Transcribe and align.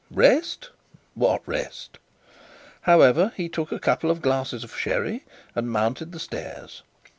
Rest! 0.09 0.71
What 1.13 1.43
rest? 1.47 1.99
However, 2.89 3.33
he 3.35 3.47
took 3.47 3.71
a 3.71 3.77
couple 3.77 4.09
of 4.09 4.23
glasses 4.23 4.63
of 4.63 4.75
sherry, 4.75 5.25
and 5.53 5.69
mounted 5.69 6.11
the 6.11 6.19
stairs. 6.19 6.81